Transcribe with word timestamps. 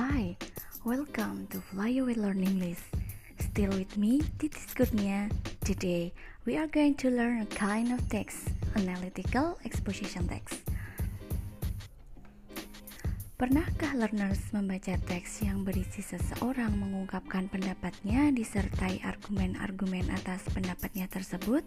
Hi, 0.00 0.32
welcome 0.80 1.44
to 1.52 1.60
Flyaway 1.60 2.16
Learn 2.16 2.40
English. 2.40 2.80
Still 3.36 3.68
with 3.76 4.00
me, 4.00 4.24
Titis 4.40 4.72
Kurnia. 4.72 5.28
Today, 5.60 6.16
we 6.48 6.56
are 6.56 6.72
going 6.72 6.96
to 7.04 7.12
learn 7.12 7.44
a 7.44 7.50
kind 7.52 7.92
of 7.92 8.00
text, 8.08 8.48
analytical 8.80 9.60
exposition 9.60 10.24
text. 10.24 10.64
Pernahkah 13.36 13.92
learners 13.92 14.40
membaca 14.56 14.96
teks 15.04 15.44
yang 15.44 15.68
berisi 15.68 16.00
seseorang 16.00 16.80
mengungkapkan 16.80 17.52
pendapatnya 17.52 18.32
disertai 18.32 19.04
argumen-argumen 19.04 20.08
atas 20.16 20.48
pendapatnya 20.48 21.12
tersebut? 21.12 21.60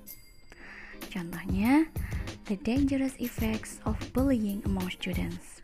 Contohnya, 1.14 1.86
The 2.50 2.58
Dangerous 2.58 3.14
Effects 3.22 3.78
of 3.86 3.94
Bullying 4.10 4.66
Among 4.66 4.90
Students. 4.90 5.62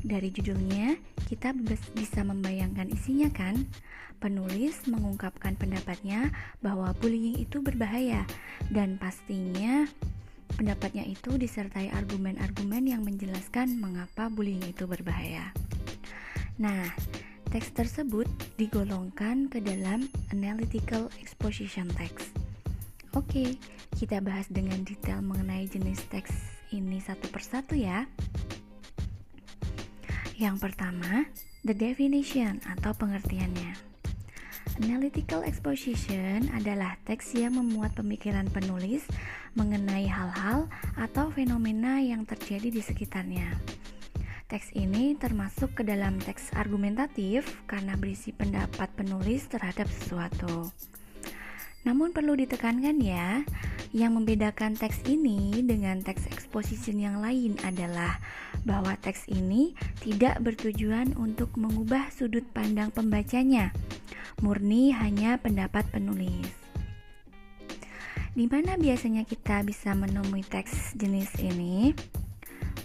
Dari 0.00 0.34
judulnya, 0.34 0.98
kita 1.30 1.54
bisa 1.94 2.26
membayangkan 2.26 2.90
isinya 2.90 3.30
kan? 3.30 3.70
Penulis 4.18 4.82
mengungkapkan 4.90 5.54
pendapatnya 5.54 6.34
bahwa 6.58 6.90
bullying 6.98 7.38
itu 7.38 7.62
berbahaya 7.62 8.26
dan 8.74 8.98
pastinya 8.98 9.86
pendapatnya 10.58 11.06
itu 11.06 11.38
disertai 11.38 11.94
argumen-argumen 11.94 12.90
yang 12.90 13.06
menjelaskan 13.06 13.78
mengapa 13.78 14.26
bullying 14.26 14.66
itu 14.66 14.90
berbahaya. 14.90 15.54
Nah, 16.58 16.90
teks 17.54 17.70
tersebut 17.78 18.26
digolongkan 18.58 19.46
ke 19.46 19.62
dalam 19.62 20.10
analytical 20.34 21.08
exposition 21.22 21.86
text. 21.94 22.34
Oke, 23.14 23.54
kita 23.94 24.18
bahas 24.18 24.50
dengan 24.50 24.82
detail 24.82 25.22
mengenai 25.22 25.70
jenis 25.70 26.02
teks 26.10 26.34
ini 26.74 26.98
satu 26.98 27.30
persatu 27.30 27.78
ya. 27.78 28.04
Yang 30.40 30.72
pertama, 30.72 31.28
the 31.68 31.76
definition 31.76 32.64
atau 32.64 32.96
pengertiannya. 32.96 33.76
Analytical 34.80 35.44
exposition 35.44 36.48
adalah 36.56 36.96
teks 37.04 37.36
yang 37.36 37.60
memuat 37.60 37.92
pemikiran 37.92 38.48
penulis 38.48 39.04
mengenai 39.52 40.08
hal-hal 40.08 40.64
atau 40.96 41.28
fenomena 41.28 42.00
yang 42.00 42.24
terjadi 42.24 42.72
di 42.72 42.80
sekitarnya. 42.80 43.52
Teks 44.48 44.72
ini 44.72 45.12
termasuk 45.20 45.76
ke 45.76 45.82
dalam 45.84 46.16
teks 46.16 46.56
argumentatif 46.56 47.60
karena 47.68 47.92
berisi 48.00 48.32
pendapat 48.32 48.88
penulis 48.96 49.44
terhadap 49.44 49.92
sesuatu. 49.92 50.72
Namun 51.84 52.16
perlu 52.16 52.32
ditekankan 52.32 52.96
ya, 52.96 53.44
yang 53.92 54.16
membedakan 54.16 54.72
teks 54.72 55.04
ini 55.04 55.60
dengan 55.68 56.00
teks 56.00 56.32
exposition 56.32 56.96
yang 56.96 57.20
lain 57.20 57.60
adalah 57.60 58.16
bahwa 58.62 58.96
teks 58.98 59.28
ini 59.28 59.72
tidak 60.00 60.40
bertujuan 60.42 61.16
untuk 61.16 61.52
mengubah 61.56 62.08
sudut 62.12 62.44
pandang 62.54 62.92
pembacanya, 62.92 63.72
murni 64.40 64.92
hanya 64.92 65.40
pendapat 65.40 65.86
penulis. 65.88 66.52
Di 68.30 68.46
mana 68.46 68.78
biasanya 68.78 69.26
kita 69.26 69.66
bisa 69.66 69.92
menemui 69.96 70.46
teks 70.46 70.94
jenis 70.94 71.34
ini? 71.42 71.92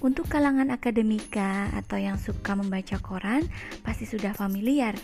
Untuk 0.03 0.27
kalangan 0.27 0.73
akademika 0.73 1.71
atau 1.71 1.95
yang 1.95 2.19
suka 2.19 2.57
membaca 2.57 2.99
koran, 2.99 3.45
pasti 3.85 4.03
sudah 4.03 4.35
familiar 4.35 4.97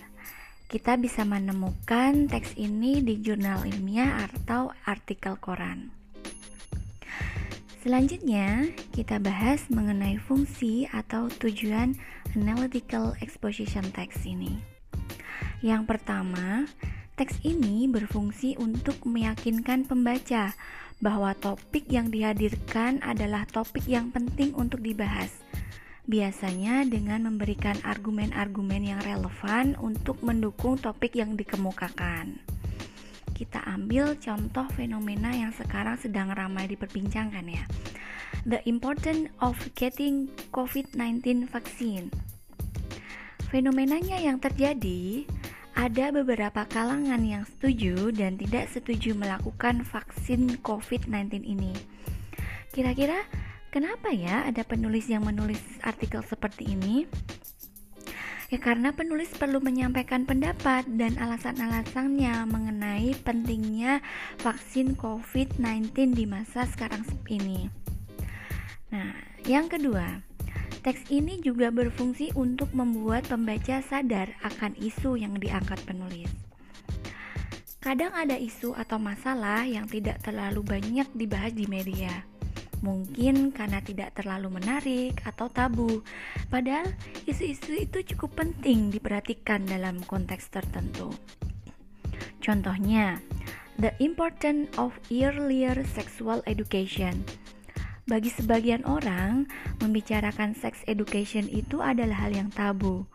kita 0.72 0.96
bisa 0.96 1.28
menemukan 1.28 2.32
teks 2.32 2.56
ini 2.56 3.04
di 3.04 3.20
jurnal 3.20 3.68
ilmiah 3.68 4.24
atau 4.24 4.72
artikel 4.88 5.36
koran. 5.36 6.01
Selanjutnya, 7.82 8.70
kita 8.94 9.18
bahas 9.18 9.66
mengenai 9.74 10.22
fungsi 10.22 10.86
atau 10.94 11.34
tujuan 11.42 11.98
analytical 12.38 13.18
exposition 13.26 13.82
text 13.90 14.22
ini. 14.30 14.62
Yang 15.66 15.90
pertama, 15.90 16.70
teks 17.18 17.42
ini 17.42 17.90
berfungsi 17.90 18.54
untuk 18.62 19.02
meyakinkan 19.10 19.90
pembaca 19.90 20.54
bahwa 21.02 21.34
topik 21.34 21.90
yang 21.90 22.14
dihadirkan 22.14 23.02
adalah 23.02 23.50
topik 23.50 23.90
yang 23.90 24.14
penting 24.14 24.54
untuk 24.54 24.86
dibahas 24.86 25.34
biasanya 26.06 26.86
dengan 26.86 27.34
memberikan 27.34 27.78
argumen-argumen 27.82 28.94
yang 28.94 29.02
relevan 29.02 29.74
untuk 29.82 30.22
mendukung 30.22 30.78
topik 30.78 31.18
yang 31.18 31.34
dikemukakan. 31.34 32.42
Kita 33.42 33.58
ambil 33.66 34.22
contoh 34.22 34.70
fenomena 34.78 35.34
yang 35.34 35.50
sekarang 35.50 35.98
sedang 35.98 36.30
ramai 36.30 36.70
diperbincangkan 36.70 37.42
ya. 37.50 37.66
The 38.46 38.62
importance 38.70 39.34
of 39.42 39.58
getting 39.74 40.30
COVID-19 40.54 41.50
vaccine. 41.50 42.14
Fenomenanya 43.50 44.22
yang 44.22 44.38
terjadi 44.38 45.26
ada 45.74 46.14
beberapa 46.14 46.70
kalangan 46.70 47.26
yang 47.26 47.42
setuju 47.50 48.14
dan 48.14 48.38
tidak 48.38 48.70
setuju 48.70 49.18
melakukan 49.18 49.82
vaksin 49.90 50.62
COVID-19 50.62 51.42
ini. 51.42 51.74
Kira-kira 52.70 53.26
Kenapa 53.72 54.12
ya 54.12 54.44
ada 54.44 54.68
penulis 54.68 55.08
yang 55.08 55.24
menulis 55.24 55.80
artikel 55.80 56.20
seperti 56.28 56.76
ini? 56.76 57.08
Ya 58.52 58.60
karena 58.60 58.92
penulis 58.92 59.32
perlu 59.32 59.64
menyampaikan 59.64 60.28
pendapat 60.28 60.84
dan 61.00 61.16
alasan-alasannya 61.16 62.44
mengenai 62.52 63.16
pentingnya 63.24 64.04
vaksin 64.44 65.00
COVID-19 65.00 65.96
di 66.12 66.28
masa 66.28 66.68
sekarang 66.68 67.08
ini. 67.32 67.72
Nah, 68.92 69.16
yang 69.48 69.72
kedua, 69.72 70.20
teks 70.84 71.08
ini 71.08 71.40
juga 71.40 71.72
berfungsi 71.72 72.36
untuk 72.36 72.76
membuat 72.76 73.24
pembaca 73.32 73.80
sadar 73.88 74.36
akan 74.44 74.76
isu 74.84 75.16
yang 75.16 75.40
diangkat 75.40 75.80
penulis. 75.88 76.28
Kadang 77.80 78.12
ada 78.12 78.36
isu 78.36 78.76
atau 78.76 79.00
masalah 79.00 79.64
yang 79.64 79.88
tidak 79.88 80.20
terlalu 80.28 80.60
banyak 80.60 81.08
dibahas 81.16 81.56
di 81.56 81.72
media 81.72 82.28
Mungkin 82.82 83.54
karena 83.54 83.82
tidak 83.82 84.18
terlalu 84.18 84.58
menarik 84.58 85.22
atau 85.22 85.50
tabu. 85.54 86.02
Padahal 86.50 86.90
isu-isu 87.30 87.78
itu 87.78 88.02
cukup 88.14 88.42
penting 88.42 88.90
diperhatikan 88.90 89.70
dalam 89.70 90.02
konteks 90.02 90.50
tertentu. 90.50 91.14
Contohnya, 92.42 93.22
the 93.78 93.94
importance 94.02 94.74
of 94.82 94.98
earlier 95.14 95.78
sexual 95.94 96.42
education. 96.50 97.22
Bagi 98.12 98.28
sebagian 98.28 98.84
orang, 98.84 99.48
membicarakan 99.80 100.52
sex 100.52 100.84
education 100.84 101.48
itu 101.48 101.80
adalah 101.80 102.28
hal 102.28 102.36
yang 102.36 102.52
tabu. 102.52 103.08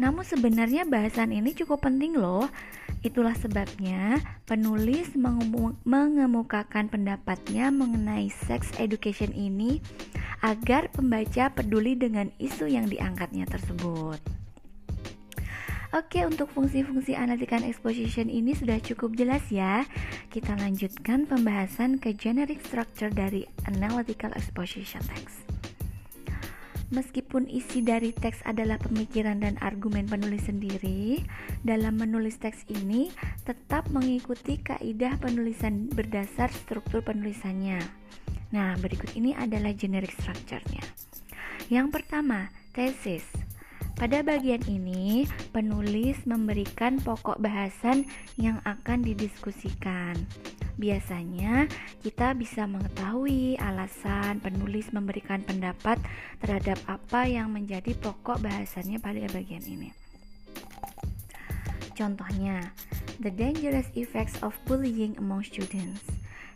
Namun 0.00 0.24
sebenarnya 0.24 0.88
bahasan 0.88 1.36
ini 1.36 1.52
cukup 1.52 1.84
penting 1.84 2.16
loh 2.16 2.48
Itulah 3.00 3.32
sebabnya 3.32 4.20
penulis 4.44 5.16
mengemukakan 5.88 6.92
pendapatnya 6.92 7.72
mengenai 7.72 8.28
sex 8.28 8.76
education 8.76 9.32
ini 9.32 9.80
agar 10.44 10.92
pembaca 10.92 11.48
peduli 11.48 11.96
dengan 11.96 12.28
isu 12.36 12.68
yang 12.68 12.92
diangkatnya 12.92 13.48
tersebut. 13.48 14.39
Oke, 15.90 16.22
untuk 16.22 16.46
fungsi-fungsi 16.54 17.18
analytical 17.18 17.66
exposition 17.66 18.30
ini 18.30 18.54
sudah 18.54 18.78
cukup 18.78 19.18
jelas 19.18 19.42
ya. 19.50 19.82
Kita 20.30 20.54
lanjutkan 20.54 21.26
pembahasan 21.26 21.98
ke 21.98 22.14
generic 22.14 22.62
structure 22.62 23.10
dari 23.10 23.42
analytical 23.66 24.30
exposition 24.38 25.02
text. 25.10 25.42
Meskipun 26.94 27.50
isi 27.50 27.82
dari 27.82 28.14
teks 28.14 28.38
adalah 28.46 28.78
pemikiran 28.78 29.42
dan 29.42 29.58
argumen 29.58 30.06
penulis 30.06 30.46
sendiri, 30.46 31.26
dalam 31.66 31.98
menulis 31.98 32.38
teks 32.38 32.70
ini 32.70 33.10
tetap 33.42 33.90
mengikuti 33.90 34.62
kaidah 34.62 35.18
penulisan 35.18 35.90
berdasar 35.90 36.54
struktur 36.54 37.02
penulisannya. 37.02 37.82
Nah, 38.54 38.78
berikut 38.78 39.10
ini 39.18 39.34
adalah 39.34 39.74
generic 39.74 40.14
structure-nya. 40.14 40.86
Yang 41.66 41.98
pertama, 41.98 42.50
tesis. 42.74 43.49
Pada 44.00 44.24
bagian 44.24 44.64
ini, 44.64 45.28
penulis 45.52 46.24
memberikan 46.24 46.96
pokok 47.04 47.36
bahasan 47.36 48.08
yang 48.40 48.56
akan 48.64 49.04
didiskusikan. 49.04 50.16
Biasanya 50.80 51.68
kita 52.00 52.32
bisa 52.32 52.64
mengetahui 52.64 53.60
alasan 53.60 54.40
penulis 54.40 54.88
memberikan 54.96 55.44
pendapat 55.44 56.00
terhadap 56.40 56.80
apa 56.88 57.28
yang 57.28 57.52
menjadi 57.52 57.92
pokok 58.00 58.40
bahasannya 58.40 58.96
pada 59.04 59.20
bagian 59.36 59.68
ini. 59.68 59.92
Contohnya, 61.92 62.72
the 63.20 63.28
dangerous 63.28 63.92
effects 63.92 64.40
of 64.40 64.56
bullying 64.64 65.12
among 65.20 65.44
students. 65.44 66.00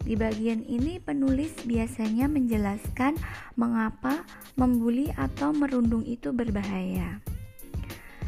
Di 0.00 0.16
bagian 0.16 0.64
ini 0.64 0.96
penulis 0.96 1.52
biasanya 1.68 2.24
menjelaskan 2.24 3.20
mengapa 3.60 4.24
membuli 4.56 5.12
atau 5.12 5.52
merundung 5.52 6.08
itu 6.08 6.32
berbahaya. 6.32 7.20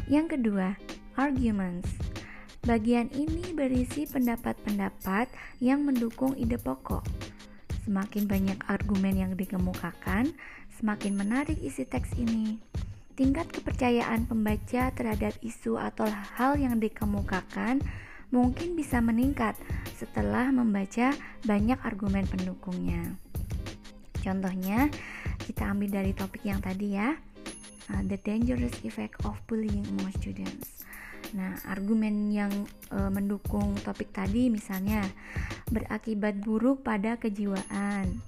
Yang 0.07 0.39
kedua, 0.39 0.79
arguments. 1.19 1.91
Bagian 2.63 3.11
ini 3.11 3.51
berisi 3.51 4.07
pendapat-pendapat 4.07 5.27
yang 5.59 5.83
mendukung 5.83 6.31
ide 6.39 6.55
pokok. 6.55 7.03
Semakin 7.83 8.23
banyak 8.23 8.59
argumen 8.71 9.15
yang 9.19 9.33
dikemukakan, 9.35 10.31
semakin 10.79 11.13
menarik 11.15 11.59
isi 11.59 11.83
teks 11.83 12.15
ini. 12.15 12.59
tingkat 13.17 13.49
kepercayaan 13.49 14.29
pembaca 14.29 14.93
terhadap 14.93 15.33
isu 15.41 15.81
atau 15.81 16.05
hal 16.05 16.53
yang 16.53 16.77
dikemukakan 16.77 17.81
mungkin 18.29 18.77
bisa 18.77 19.01
meningkat 19.01 19.57
setelah 19.97 20.53
membaca 20.53 21.17
banyak 21.41 21.81
argumen 21.81 22.29
pendukungnya. 22.29 23.17
Contohnya, 24.21 24.93
kita 25.49 25.65
ambil 25.65 25.97
dari 25.97 26.13
topik 26.13 26.45
yang 26.45 26.61
tadi 26.61 26.93
ya, 26.93 27.17
uh, 27.91 28.03
the 28.07 28.19
dangerous 28.23 28.73
effect 28.83 29.17
of 29.23 29.35
bullying 29.47 29.85
among 29.95 30.11
students. 30.17 30.87
Nah, 31.35 31.59
argumen 31.67 32.31
yang 32.31 32.53
e, 32.87 32.97
mendukung 33.11 33.75
topik 33.83 34.15
tadi 34.15 34.47
misalnya 34.47 35.03
berakibat 35.67 36.39
buruk 36.39 36.87
pada 36.87 37.19
kejiwaan, 37.19 38.23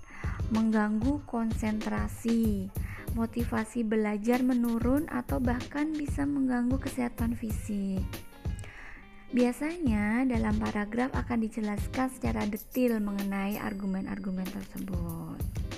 mengganggu 0.52 1.24
konsentrasi, 1.24 2.68
motivasi 3.16 3.88
belajar 3.88 4.44
menurun 4.44 5.08
atau 5.08 5.40
bahkan 5.40 5.96
bisa 5.96 6.28
mengganggu 6.28 6.76
kesehatan 6.82 7.40
fisik. 7.40 8.04
Biasanya 9.30 10.26
dalam 10.26 10.58
paragraf 10.58 11.14
akan 11.14 11.46
dijelaskan 11.46 12.10
secara 12.10 12.50
detail 12.50 12.98
mengenai 12.98 13.62
argumen-argumen 13.62 14.50
tersebut. 14.50 15.69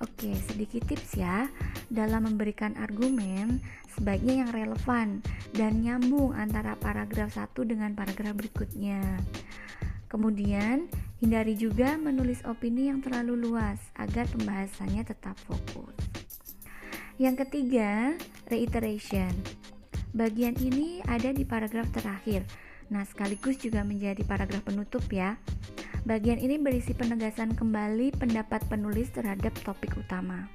Oke, 0.00 0.32
sedikit 0.48 0.88
tips 0.88 1.20
ya. 1.20 1.44
Dalam 1.92 2.24
memberikan 2.24 2.72
argumen, 2.80 3.60
sebaiknya 3.92 4.40
yang 4.40 4.48
relevan 4.48 5.20
dan 5.52 5.84
nyambung 5.84 6.32
antara 6.32 6.72
paragraf 6.80 7.36
satu 7.36 7.68
dengan 7.68 7.92
paragraf 7.92 8.32
berikutnya. 8.32 9.20
Kemudian, 10.08 10.88
hindari 11.20 11.52
juga 11.52 12.00
menulis 12.00 12.40
opini 12.48 12.88
yang 12.88 13.04
terlalu 13.04 13.44
luas 13.44 13.76
agar 14.00 14.24
pembahasannya 14.32 15.04
tetap 15.04 15.36
fokus. 15.44 15.92
Yang 17.20 17.44
ketiga, 17.44 18.16
reiteration. 18.48 19.28
Bagian 20.16 20.56
ini 20.64 21.04
ada 21.04 21.28
di 21.28 21.44
paragraf 21.44 21.92
terakhir. 21.92 22.48
Nah, 22.88 23.04
sekaligus 23.04 23.60
juga 23.60 23.84
menjadi 23.84 24.24
paragraf 24.24 24.64
penutup 24.64 25.04
ya. 25.12 25.36
Bagian 26.08 26.40
ini 26.40 26.56
berisi 26.56 26.96
penegasan 26.96 27.52
kembali 27.52 28.16
pendapat 28.16 28.64
penulis 28.72 29.12
terhadap 29.12 29.52
topik 29.60 30.00
utama. 30.00 30.48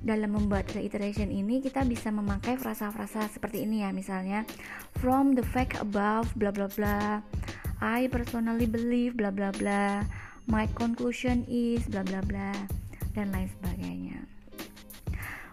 Dalam 0.00 0.36
membuat 0.36 0.68
reiteration 0.76 1.32
ini 1.32 1.64
kita 1.64 1.84
bisa 1.84 2.12
memakai 2.12 2.60
frasa-frasa 2.60 3.28
seperti 3.32 3.64
ini 3.64 3.84
ya, 3.84 3.92
misalnya 3.92 4.44
from 5.00 5.32
the 5.32 5.44
fact 5.44 5.80
above 5.80 6.28
bla 6.36 6.52
bla 6.52 6.68
bla. 6.72 7.24
I 7.80 8.12
personally 8.12 8.68
believe 8.68 9.16
bla 9.16 9.32
bla 9.32 9.48
bla. 9.52 10.04
My 10.44 10.68
conclusion 10.76 11.48
is 11.48 11.88
bla 11.88 12.04
bla 12.04 12.20
bla 12.20 12.52
dan 13.16 13.32
lain 13.32 13.48
sebagainya. 13.60 14.39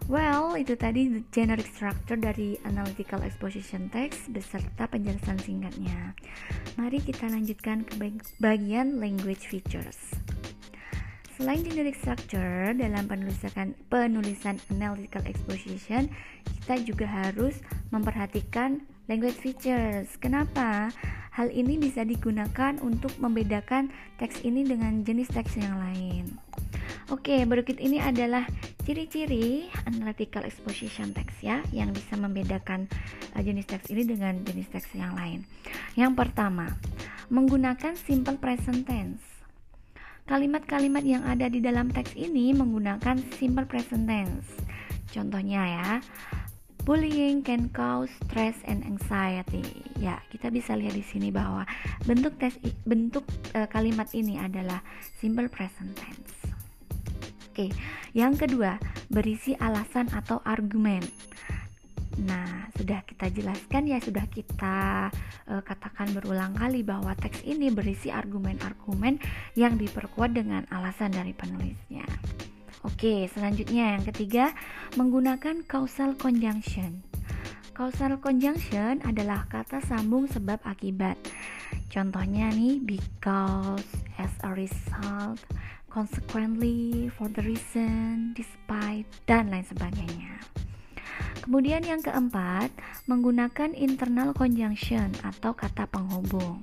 Well, 0.08 0.56
itu 0.56 0.80
tadi 0.80 1.12
the 1.12 1.20
generic 1.36 1.68
structure 1.68 2.16
dari 2.16 2.56
analytical 2.64 3.20
exposition 3.28 3.92
text 3.92 4.32
beserta 4.32 4.88
penjelasan 4.88 5.36
singkatnya. 5.36 6.16
Mari 6.80 7.04
kita 7.04 7.28
lanjutkan 7.28 7.84
ke 7.84 8.00
bagian 8.40 9.04
language 9.04 9.52
features. 9.52 10.00
Selain 11.36 11.60
generic 11.60 12.00
structure 12.00 12.72
dalam 12.72 13.04
penulisan 13.04 13.76
penulisan 13.92 14.56
analytical 14.72 15.28
exposition, 15.28 16.08
kita 16.56 16.80
juga 16.88 17.04
harus 17.04 17.60
memperhatikan 17.92 18.88
language 19.12 19.36
features. 19.36 20.16
Kenapa? 20.24 20.88
Hal 21.36 21.52
ini 21.52 21.76
bisa 21.76 22.08
digunakan 22.08 22.80
untuk 22.80 23.12
membedakan 23.20 23.92
teks 24.24 24.48
ini 24.48 24.64
dengan 24.64 25.04
jenis 25.04 25.28
teks 25.36 25.60
yang 25.60 25.76
lain. 25.84 26.32
Oke, 27.08 27.40
berikut 27.48 27.80
ini 27.80 28.04
adalah 28.04 28.44
ciri-ciri 28.84 29.72
analytical 29.88 30.44
exposition 30.44 31.16
text 31.16 31.40
ya 31.40 31.64
yang 31.72 31.96
bisa 31.96 32.20
membedakan 32.20 32.84
uh, 33.32 33.40
jenis 33.40 33.64
teks 33.64 33.88
ini 33.96 34.04
dengan 34.04 34.44
jenis 34.44 34.68
teks 34.68 34.92
yang 34.92 35.16
lain. 35.16 35.48
Yang 35.96 36.20
pertama, 36.20 36.68
menggunakan 37.32 37.96
simple 37.96 38.36
present 38.36 38.84
tense. 38.84 39.24
Kalimat-kalimat 40.28 41.08
yang 41.08 41.24
ada 41.24 41.48
di 41.48 41.64
dalam 41.64 41.88
teks 41.96 42.12
ini 42.20 42.52
menggunakan 42.52 43.16
simple 43.40 43.64
present 43.64 44.04
tense. 44.04 44.60
Contohnya 45.08 45.64
ya, 45.64 45.90
bullying 46.84 47.40
can 47.40 47.72
cause 47.72 48.12
stress 48.28 48.60
and 48.68 48.84
anxiety. 48.84 49.64
Ya, 49.96 50.20
kita 50.28 50.52
bisa 50.52 50.76
lihat 50.76 50.92
di 50.92 51.08
sini 51.08 51.32
bahwa 51.32 51.64
bentuk 52.04 52.36
tes 52.36 52.60
bentuk 52.84 53.24
uh, 53.56 53.68
kalimat 53.72 54.12
ini 54.12 54.36
adalah 54.36 54.84
simple 55.24 55.48
present 55.48 55.96
tense. 55.96 56.47
Oke, 57.58 57.74
yang 58.14 58.38
kedua, 58.38 58.78
berisi 59.10 59.58
alasan 59.58 60.14
atau 60.14 60.38
argumen. 60.46 61.02
Nah, 62.22 62.70
sudah 62.78 63.02
kita 63.02 63.34
jelaskan 63.34 63.90
ya, 63.90 63.98
sudah 63.98 64.30
kita 64.30 65.10
uh, 65.50 65.62
katakan 65.66 66.14
berulang 66.14 66.54
kali 66.54 66.86
bahwa 66.86 67.18
teks 67.18 67.42
ini 67.50 67.74
berisi 67.74 68.14
argumen-argumen 68.14 69.18
yang 69.58 69.74
diperkuat 69.74 70.38
dengan 70.38 70.70
alasan 70.70 71.18
dari 71.18 71.34
penulisnya. 71.34 72.06
Oke, 72.86 73.26
selanjutnya 73.34 73.98
yang 73.98 74.06
ketiga, 74.06 74.54
menggunakan 74.94 75.66
causal 75.66 76.14
conjunction. 76.14 77.02
Causal 77.74 78.22
conjunction 78.22 79.02
adalah 79.02 79.50
kata 79.50 79.82
sambung 79.82 80.30
sebab 80.30 80.62
akibat. 80.62 81.18
Contohnya 81.90 82.54
nih, 82.54 82.78
because, 82.86 83.90
as 84.22 84.30
a 84.46 84.54
result, 84.54 85.42
consequently, 85.98 87.10
for 87.18 87.26
the 87.34 87.42
reason, 87.42 88.38
despite, 88.38 89.10
dan 89.26 89.50
lain 89.50 89.66
sebagainya. 89.66 90.38
Kemudian 91.42 91.82
yang 91.82 92.06
keempat, 92.06 92.70
menggunakan 93.10 93.74
internal 93.74 94.30
conjunction 94.38 95.10
atau 95.26 95.58
kata 95.58 95.90
penghubung. 95.90 96.62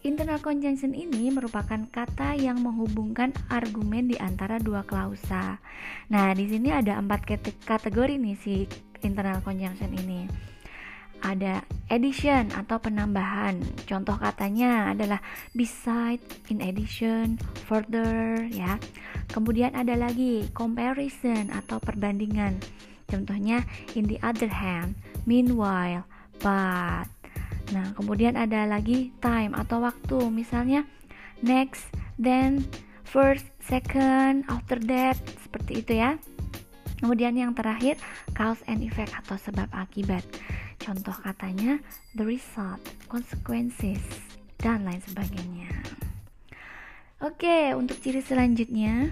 Internal 0.00 0.40
conjunction 0.40 0.96
ini 0.96 1.28
merupakan 1.28 1.84
kata 1.92 2.40
yang 2.40 2.64
menghubungkan 2.64 3.36
argumen 3.52 4.08
di 4.08 4.16
antara 4.16 4.56
dua 4.56 4.80
klausa. 4.88 5.60
Nah, 6.08 6.32
di 6.32 6.48
sini 6.48 6.72
ada 6.72 6.96
empat 6.96 7.28
kategori 7.68 8.16
nih 8.16 8.36
si 8.40 8.64
internal 9.04 9.44
conjunction 9.44 9.92
ini 9.92 10.45
ada 11.26 11.66
addition 11.90 12.54
atau 12.54 12.78
penambahan. 12.78 13.58
Contoh 13.90 14.14
katanya 14.14 14.94
adalah 14.94 15.18
beside, 15.58 16.22
in 16.46 16.62
addition, 16.62 17.42
further 17.66 18.46
ya. 18.46 18.78
Kemudian 19.34 19.74
ada 19.74 19.98
lagi 19.98 20.46
comparison 20.54 21.50
atau 21.50 21.82
perbandingan. 21.82 22.62
Contohnya 23.10 23.66
in 23.98 24.06
the 24.06 24.22
other 24.22 24.50
hand, 24.50 24.94
meanwhile, 25.26 26.06
but. 26.38 27.10
Nah, 27.74 27.90
kemudian 27.98 28.38
ada 28.38 28.62
lagi 28.62 29.10
time 29.18 29.50
atau 29.58 29.82
waktu. 29.82 30.30
Misalnya 30.30 30.86
next, 31.42 31.90
then, 32.14 32.62
first, 33.02 33.50
second, 33.58 34.46
after 34.46 34.78
that, 34.86 35.18
seperti 35.42 35.82
itu 35.82 35.98
ya. 35.98 36.14
Kemudian 37.02 37.36
yang 37.36 37.52
terakhir, 37.52 38.00
cause 38.32 38.62
and 38.70 38.80
effect 38.80 39.12
atau 39.12 39.36
sebab 39.36 39.68
akibat. 39.74 40.24
Contoh 40.86 41.18
katanya 41.18 41.82
the 42.14 42.22
result, 42.22 42.78
consequences, 43.10 43.98
dan 44.54 44.86
lain 44.86 45.02
sebagainya. 45.02 45.66
Oke, 47.18 47.74
untuk 47.74 47.98
ciri 47.98 48.22
selanjutnya 48.22 49.10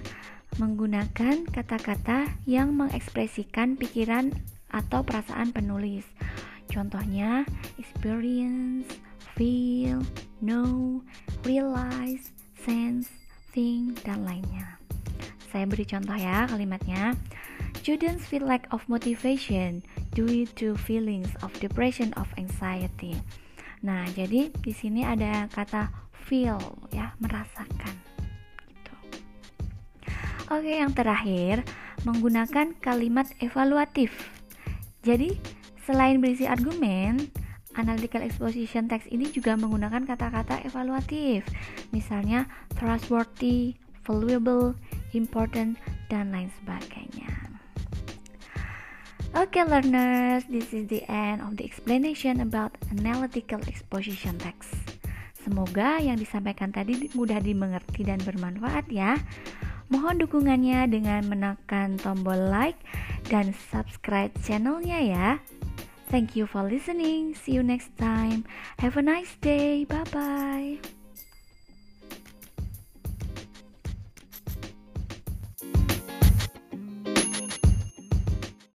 menggunakan 0.63 1.51
kata-kata 1.51 2.31
yang 2.47 2.79
mengekspresikan 2.79 3.75
pikiran 3.75 4.31
atau 4.71 5.03
perasaan 5.03 5.51
penulis. 5.51 6.07
Contohnya 6.71 7.43
experience, 7.75 8.87
feel, 9.35 9.99
know, 10.39 11.03
realize, 11.43 12.31
sense, 12.55 13.11
think, 13.51 13.99
dan 14.07 14.23
lainnya. 14.23 14.79
Saya 15.51 15.67
beri 15.67 15.83
contoh 15.91 16.15
ya 16.15 16.47
kalimatnya. 16.47 17.19
Students 17.85 18.25
feel 18.25 18.49
lack 18.49 18.65
of 18.73 18.81
motivation 18.89 19.85
due 20.17 20.49
to 20.57 20.73
feelings 20.73 21.29
of 21.45 21.53
depression 21.61 22.17
of 22.17 22.25
anxiety. 22.41 23.13
Nah, 23.85 24.09
jadi 24.09 24.49
di 24.57 24.73
sini 24.73 25.05
ada 25.05 25.45
kata 25.53 25.93
feel 26.25 26.57
ya, 26.97 27.13
merasakan. 27.21 27.93
Gitu. 28.73 28.95
Oke, 30.49 30.81
yang 30.81 30.97
terakhir 30.97 31.61
menggunakan 32.09 32.73
kalimat 32.81 33.29
evaluatif. 33.45 34.17
Jadi, 35.05 35.37
selain 35.85 36.25
berisi 36.25 36.49
argumen, 36.49 37.21
analytical 37.77 38.25
exposition 38.25 38.89
text 38.89 39.13
ini 39.13 39.29
juga 39.29 39.61
menggunakan 39.61 40.09
kata-kata 40.09 40.65
evaluatif. 40.65 41.45
Misalnya 41.93 42.49
trustworthy, 42.81 43.77
valuable, 44.09 44.73
important, 45.13 45.77
dan 46.09 46.33
lain 46.33 46.49
sebagainya. 46.65 47.44
Okay 49.35 49.67
learners, 49.67 50.47
this 50.47 50.71
is 50.71 50.87
the 50.87 51.03
end 51.11 51.43
of 51.43 51.59
the 51.59 51.67
explanation 51.67 52.39
about 52.39 52.71
analytical 52.95 53.59
exposition 53.67 54.39
text. 54.39 54.71
Semoga 55.35 55.99
yang 55.99 56.23
disampaikan 56.23 56.71
tadi 56.71 57.11
mudah 57.19 57.43
dimengerti 57.43 58.07
dan 58.07 58.23
bermanfaat 58.23 58.87
ya. 58.95 59.19
Mohon 59.91 60.23
dukungannya 60.23 60.87
dengan 60.87 61.27
menekan 61.27 61.99
tombol 61.99 62.39
like 62.47 62.79
dan 63.27 63.51
subscribe 63.75 64.31
channelnya 64.47 65.03
ya. 65.03 65.29
Thank 66.15 66.39
you 66.39 66.47
for 66.47 66.63
listening. 66.63 67.35
See 67.35 67.59
you 67.59 67.67
next 67.67 67.91
time. 67.99 68.47
Have 68.79 68.95
a 68.95 69.03
nice 69.03 69.35
day. 69.43 69.83
Bye 69.83 70.07
bye. 70.15 70.94